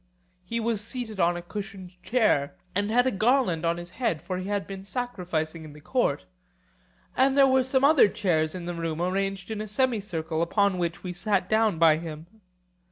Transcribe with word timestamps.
He 0.43 0.59
was 0.59 0.81
seated 0.83 1.19
on 1.19 1.37
a 1.37 1.43
cushioned 1.43 2.01
chair, 2.01 2.55
and 2.73 2.89
had 2.89 3.05
a 3.05 3.11
garland 3.11 3.63
on 3.67 3.77
his 3.77 3.91
head, 3.91 4.19
for 4.19 4.39
he 4.39 4.47
had 4.47 4.65
been 4.65 4.83
sacrificing 4.83 5.63
in 5.63 5.73
the 5.73 5.79
court; 5.79 6.25
and 7.15 7.37
there 7.37 7.45
were 7.45 7.63
some 7.63 7.83
other 7.83 8.07
chairs 8.07 8.55
in 8.55 8.65
the 8.65 8.73
room 8.73 8.99
arranged 8.99 9.51
in 9.51 9.61
a 9.61 9.67
semicircle, 9.67 10.41
upon 10.41 10.79
which 10.79 11.03
we 11.03 11.13
sat 11.13 11.47
down 11.47 11.77
by 11.77 11.97
him. 11.97 12.25